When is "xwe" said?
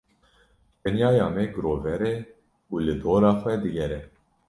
3.41-3.55